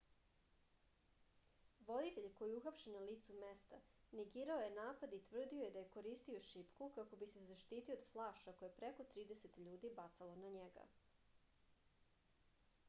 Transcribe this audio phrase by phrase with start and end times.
[1.89, 3.79] voditelj koji je uhapšen na licu mesta
[4.19, 8.05] negirao je napad i tvrdio je da je koristio šipku kako bi se zaštitio od
[8.07, 10.87] flaša koje je preko trideset ljudi bacalo na njega